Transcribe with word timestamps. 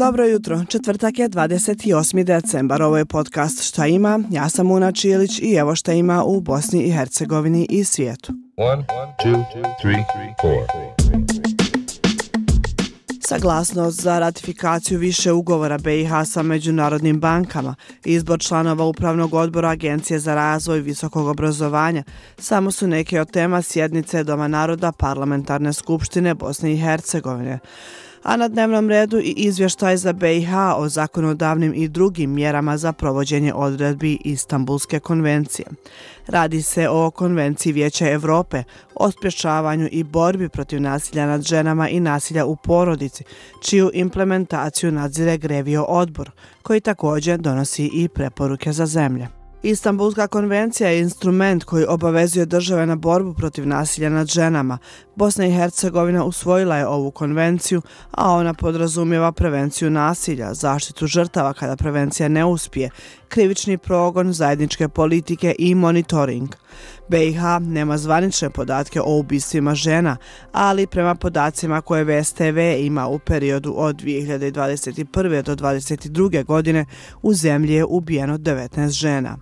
Dobro 0.00 0.26
jutro, 0.26 0.64
četvrtak 0.68 1.18
je 1.18 1.28
28. 1.28 2.24
decembar, 2.24 2.82
ovo 2.82 2.98
je 2.98 3.06
podcast 3.06 3.62
Šta 3.62 3.86
ima, 3.86 4.20
ja 4.30 4.48
sam 4.48 4.70
Una 4.70 4.92
Čilić 4.92 5.38
i 5.42 5.54
evo 5.54 5.74
šta 5.74 5.92
ima 5.92 6.24
u 6.24 6.40
Bosni 6.40 6.82
i 6.82 6.92
Hercegovini 6.92 7.66
i 7.70 7.84
svijetu. 7.84 8.32
One, 8.56 8.84
two, 9.24 9.44
three, 9.82 10.04
Saglasnost 13.20 14.00
za 14.00 14.18
ratifikaciju 14.18 14.98
više 14.98 15.32
ugovora 15.32 15.78
BiH 15.78 16.10
sa 16.26 16.42
međunarodnim 16.42 17.20
bankama, 17.20 17.74
izbor 18.04 18.40
članova 18.40 18.84
Upravnog 18.84 19.34
odbora 19.34 19.68
Agencije 19.68 20.18
za 20.18 20.34
razvoj 20.34 20.80
visokog 20.80 21.26
obrazovanja, 21.26 22.02
samo 22.38 22.70
su 22.70 22.86
neke 22.86 23.20
od 23.20 23.30
tema 23.30 23.62
sjednice 23.62 24.24
Doma 24.24 24.48
naroda 24.48 24.92
Parlamentarne 24.92 25.72
skupštine 25.72 26.34
Bosne 26.34 26.72
i 26.72 26.76
Hercegovine 26.76 27.58
a 28.22 28.36
na 28.36 28.48
dnevnom 28.48 28.88
redu 28.88 29.18
i 29.18 29.34
izvještaj 29.36 29.96
za 29.96 30.12
BiH 30.12 30.50
o 30.76 30.88
zakonodavnim 30.88 31.74
i 31.76 31.88
drugim 31.88 32.30
mjerama 32.30 32.76
za 32.76 32.92
provođenje 32.92 33.54
odredbi 33.54 34.18
Istanbulske 34.24 35.00
konvencije. 35.00 35.66
Radi 36.26 36.62
se 36.62 36.88
o 36.88 37.10
konvenciji 37.10 37.72
Vijeća 37.72 38.10
Evrope 38.10 38.62
o 38.94 39.10
spješavanju 39.10 39.88
i 39.92 40.04
borbi 40.04 40.48
protiv 40.48 40.80
nasilja 40.80 41.26
nad 41.26 41.42
ženama 41.42 41.88
i 41.88 42.00
nasilja 42.00 42.46
u 42.46 42.56
porodici, 42.56 43.24
čiju 43.62 43.90
implementaciju 43.94 44.92
nadzire 44.92 45.36
Grevio 45.36 45.84
odbor, 45.84 46.30
koji 46.62 46.80
također 46.80 47.38
donosi 47.38 47.90
i 47.94 48.08
preporuke 48.08 48.72
za 48.72 48.86
zemlje. 48.86 49.39
Istanbulska 49.62 50.26
konvencija 50.26 50.88
je 50.88 51.00
instrument 51.00 51.64
koji 51.64 51.84
obavezuje 51.84 52.46
države 52.46 52.86
na 52.86 52.96
borbu 52.96 53.34
protiv 53.34 53.68
nasilja 53.68 54.08
nad 54.08 54.26
ženama. 54.26 54.78
Bosna 55.16 55.46
i 55.46 55.52
Hercegovina 55.52 56.24
usvojila 56.24 56.76
je 56.76 56.86
ovu 56.86 57.10
konvenciju, 57.10 57.82
a 58.10 58.32
ona 58.32 58.54
podrazumijeva 58.54 59.32
prevenciju 59.32 59.90
nasilja, 59.90 60.54
zaštitu 60.54 61.06
žrtava 61.06 61.52
kada 61.52 61.76
prevencija 61.76 62.28
ne 62.28 62.44
uspije, 62.44 62.90
krivični 63.28 63.78
progon, 63.78 64.32
zajedničke 64.32 64.88
politike 64.88 65.54
i 65.58 65.74
monitoring. 65.74 66.48
BiH 67.08 67.40
nema 67.60 67.98
zvanične 67.98 68.50
podatke 68.50 69.00
o 69.00 69.18
ubistvima 69.18 69.74
žena, 69.74 70.16
ali 70.52 70.86
prema 70.86 71.14
podacima 71.14 71.80
koje 71.80 72.04
VSTV 72.04 72.58
ima 72.78 73.08
u 73.08 73.18
periodu 73.18 73.74
od 73.76 73.96
2021. 73.96 75.42
do 75.42 75.56
2022. 75.56 76.44
godine 76.44 76.84
u 77.22 77.34
zemlji 77.34 77.74
je 77.74 77.84
ubijeno 77.84 78.38
19 78.38 78.88
žena. 78.88 79.36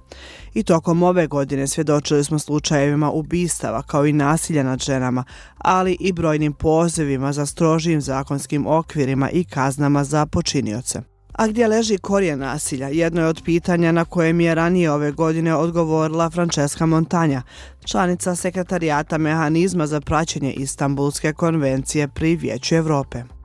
I 0.55 0.63
tokom 0.63 1.03
ove 1.03 1.27
godine 1.27 1.67
svjedočili 1.67 2.25
smo 2.25 2.39
slučajevima 2.39 3.11
ubistava 3.11 3.83
kao 3.83 4.07
i 4.07 4.13
nasilja 4.13 4.63
nad 4.63 4.81
ženama, 4.81 5.25
ali 5.59 5.97
i 6.01 6.13
brojnim 6.13 6.53
pozivima 6.53 7.33
za 7.33 7.47
strožijim 7.47 8.01
zakonskim 8.01 8.67
okvirima 8.67 9.31
i 9.31 9.45
kaznama 9.45 10.05
za 10.05 10.27
počinioce. 10.27 11.18
A 11.39 11.47
gdje 11.47 11.69
leži 11.69 11.99
korijen 11.99 12.39
nasilja? 12.39 12.89
Jedno 12.89 13.21
je 13.21 13.27
od 13.27 13.43
pitanja 13.45 13.93
na 13.93 14.05
koje 14.05 14.33
mi 14.33 14.45
je 14.45 14.55
ranije 14.55 14.93
ove 14.93 15.13
godine 15.13 15.55
odgovorila 15.55 16.31
Francesca 16.31 16.87
Montanja, 16.87 17.43
članica 17.85 18.35
sekretarijata 18.35 19.19
mehanizma 19.19 19.87
za 19.87 20.01
praćenje 20.01 20.53
Istanbulske 20.53 21.33
konvencije 21.33 22.09
pri 22.09 22.37
Vijeću 22.37 22.75
Evrope. 22.75 23.38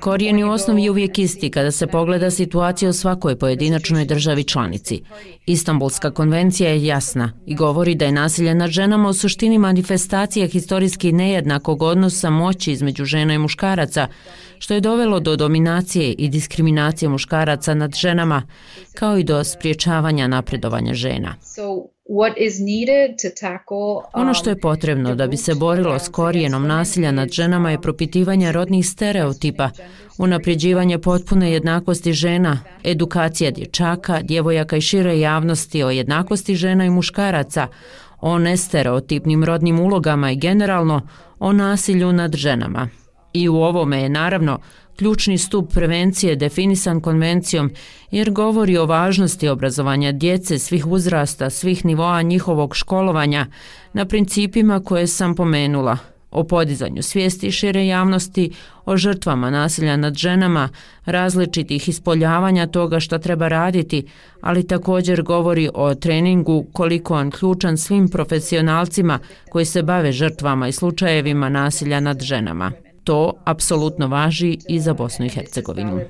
Korijen 0.00 0.38
je 0.38 0.44
u 0.44 0.50
osnovi 0.50 0.90
uvijek 0.90 1.18
isti 1.18 1.50
kada 1.50 1.70
se 1.70 1.86
pogleda 1.86 2.30
situacija 2.30 2.88
u 2.88 2.92
svakoj 2.92 3.38
pojedinačnoj 3.38 4.04
državi 4.04 4.44
članici. 4.44 5.02
Istanbulska 5.46 6.10
konvencija 6.10 6.70
je 6.70 6.86
jasna 6.86 7.32
i 7.46 7.54
govori 7.54 7.94
da 7.94 8.04
je 8.04 8.12
nasilje 8.12 8.54
nad 8.54 8.70
ženama 8.70 9.08
u 9.08 9.12
suštini 9.12 9.58
manifestacija 9.58 10.46
historijski 10.46 11.12
nejednakog 11.12 11.82
odnosa 11.82 12.30
moći 12.30 12.72
između 12.72 13.04
žena 13.04 13.34
i 13.34 13.38
muškaraca, 13.38 14.08
što 14.58 14.74
je 14.74 14.80
dovelo 14.80 15.20
do 15.20 15.36
dominacije 15.36 16.12
i 16.12 16.28
diskriminacije 16.28 17.08
muškaraca 17.08 17.74
nad 17.74 17.94
ženama, 17.94 18.42
kao 18.94 19.18
i 19.18 19.24
do 19.24 19.44
spriječavanja 19.44 20.26
napredovanja 20.26 20.94
žena. 20.94 21.34
Ono 24.12 24.34
što 24.34 24.50
je 24.50 24.54
um, 24.54 24.60
potrebno 24.60 25.14
da 25.14 25.26
bi 25.26 25.36
se 25.36 25.54
borilo 25.54 25.98
s 25.98 26.08
korijenom 26.08 26.66
nasilja 26.66 27.12
nad 27.12 27.30
ženama 27.30 27.70
je 27.70 27.80
propitivanje 27.80 28.52
rodnih 28.52 28.88
stereotipa, 28.88 29.70
unapređivanje 30.18 30.98
potpune 30.98 31.52
jednakosti 31.52 32.12
žena, 32.12 32.58
edukacija 32.84 33.50
dječaka, 33.50 34.20
djevojaka 34.22 34.76
i 34.76 34.80
šire 34.80 35.20
javnosti 35.20 35.82
o 35.82 35.90
jednakosti 35.90 36.54
žena 36.54 36.84
i 36.84 36.90
muškaraca, 36.90 37.66
o 38.20 38.38
nestereotipnim 38.38 39.44
rodnim 39.44 39.80
ulogama 39.80 40.30
i 40.30 40.36
generalno 40.36 41.08
o 41.38 41.52
nasilju 41.52 42.12
nad 42.12 42.36
ženama. 42.36 42.88
I 43.32 43.48
u 43.48 43.56
ovome 43.56 44.02
je 44.02 44.08
naravno 44.08 44.58
ključni 44.96 45.38
stup 45.38 45.72
prevencije 45.74 46.36
definisan 46.36 47.00
konvencijom 47.00 47.70
jer 48.10 48.30
govori 48.30 48.76
o 48.78 48.86
važnosti 48.86 49.48
obrazovanja 49.48 50.12
djece 50.12 50.58
svih 50.58 50.86
uzrasta, 50.86 51.50
svih 51.50 51.84
nivoa 51.84 52.22
njihovog 52.22 52.76
školovanja 52.76 53.46
na 53.92 54.04
principima 54.04 54.80
koje 54.80 55.06
sam 55.06 55.34
pomenula. 55.34 55.98
O 56.30 56.44
podizanju 56.44 57.02
svijesti 57.02 57.50
šire 57.50 57.86
javnosti, 57.86 58.52
o 58.84 58.96
žrtvama 58.96 59.50
nasilja 59.50 59.96
nad 59.96 60.14
ženama, 60.14 60.68
različitih 61.04 61.88
ispoljavanja 61.88 62.66
toga 62.66 63.00
što 63.00 63.18
treba 63.18 63.48
raditi, 63.48 64.06
ali 64.40 64.66
također 64.66 65.22
govori 65.22 65.68
o 65.74 65.94
treningu 65.94 66.66
koliko 66.72 67.14
on 67.14 67.30
ključan 67.30 67.76
svim 67.76 68.08
profesionalcima 68.08 69.18
koji 69.50 69.64
se 69.64 69.82
bave 69.82 70.12
žrtvama 70.12 70.68
i 70.68 70.72
slučajevima 70.72 71.48
nasilja 71.48 72.00
nad 72.00 72.20
ženama 72.20 72.72
to 73.04 73.32
apsolutno 73.44 74.08
važi 74.08 74.58
i 74.68 74.80
za 74.80 74.94
Bosnu 74.94 75.26
i 75.26 75.28
Hercegovinu. 75.28 76.00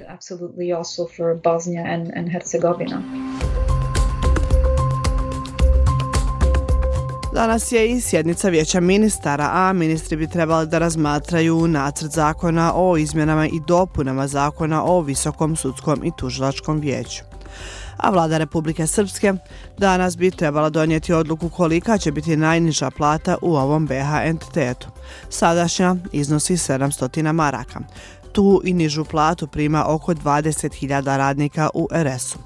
Danas 7.35 7.73
je 7.73 7.91
i 7.91 8.01
sjednica 8.01 8.49
vijeća 8.49 8.81
ministara, 8.81 9.49
a 9.53 9.73
ministri 9.73 10.17
bi 10.17 10.27
trebali 10.27 10.67
da 10.67 10.79
razmatraju 10.79 11.69
nacrt 11.69 12.11
zakona 12.11 12.73
o 12.75 12.97
izmjenama 12.97 13.47
i 13.47 13.61
dopunama 13.67 14.27
zakona 14.27 14.85
o 14.85 15.01
Visokom 15.01 15.57
sudskom 15.57 16.05
i 16.05 16.11
tužilačkom 16.19 16.81
vijeću 16.81 17.32
a 17.97 18.11
vlada 18.11 18.39
Republike 18.39 18.87
Srpske 18.87 19.35
danas 19.79 20.17
bi 20.17 20.31
trebala 20.31 20.71
donijeti 20.71 21.13
odluku 21.13 21.49
kolika 21.49 21.99
će 21.99 22.13
biti 22.13 22.37
najniža 22.37 22.91
plata 22.91 23.37
u 23.43 23.57
ovom 23.57 23.87
BH 23.87 24.25
entitetu. 24.25 24.89
Sadašnja 25.31 25.97
iznosi 26.13 26.57
700 26.57 27.33
maraka. 27.33 27.81
Tu 28.33 28.61
i 28.65 28.73
nižu 28.73 29.05
platu 29.05 29.47
prima 29.47 29.85
oko 29.89 30.15
20.000 30.15 31.17
radnika 31.17 31.71
u 31.75 31.89
RS-u. 31.93 32.39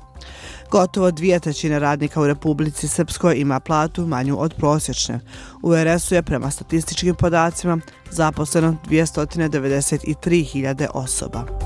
Gotovo 0.71 1.11
dvije 1.11 1.41
trećine 1.41 1.78
radnika 1.78 2.21
u 2.21 2.27
Republici 2.27 2.88
Srpskoj 2.88 3.37
ima 3.37 3.61
platu 3.61 4.06
manju 4.06 4.41
od 4.41 4.55
prosječne. 4.55 5.21
U 5.62 5.75
RS-u 5.75 6.15
je 6.15 6.23
prema 6.23 6.50
statističkim 6.50 7.15
podacima 7.15 7.78
zaposleno 8.11 8.77
293.000 8.91 10.87
osoba. 10.94 11.66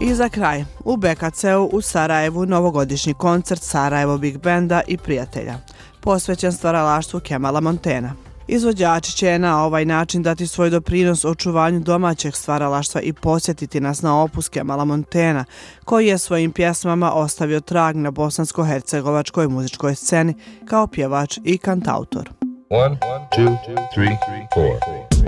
I 0.00 0.14
za 0.14 0.28
kraj, 0.28 0.64
u 0.84 0.96
BKC-u 0.96 1.64
u 1.72 1.80
Sarajevu 1.80 2.46
novogodišnji 2.46 3.14
koncert 3.14 3.62
Sarajevo 3.62 4.18
Big 4.18 4.38
Benda 4.38 4.80
i 4.86 4.96
prijatelja, 4.96 5.54
posvećen 6.00 6.52
stvaralaštvu 6.52 7.20
Kemala 7.20 7.60
Montena. 7.60 8.12
Izvođači 8.48 9.12
će 9.12 9.38
na 9.38 9.64
ovaj 9.64 9.84
način 9.84 10.22
dati 10.22 10.46
svoj 10.46 10.70
doprinos 10.70 11.24
očuvanju 11.24 11.80
domaćeg 11.80 12.34
stvaralaštva 12.34 13.00
i 13.00 13.12
posjetiti 13.12 13.80
nas 13.80 14.02
na 14.02 14.22
opus 14.22 14.48
Kemala 14.48 14.84
Montena, 14.84 15.44
koji 15.84 16.06
je 16.06 16.18
svojim 16.18 16.52
pjesmama 16.52 17.12
ostavio 17.12 17.60
trag 17.60 17.96
na 17.96 18.10
bosansko-hercegovačkoj 18.10 19.48
muzičkoj 19.48 19.94
sceni 19.94 20.34
kao 20.64 20.86
pjevač 20.86 21.38
i 21.44 21.58
kantautor. 21.58 22.30
One, 22.70 22.96
two, 23.36 23.56
three, 23.94 24.16
four. 24.54 25.27